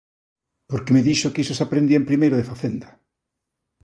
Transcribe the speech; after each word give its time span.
Porque 0.69 0.93
me 0.95 1.05
dixo 1.07 1.31
que 1.33 1.41
iso 1.43 1.53
se 1.57 1.65
aprendía 1.65 1.99
en 2.01 2.09
primeiro 2.09 2.35
de 2.37 2.49
Facenda. 2.51 2.89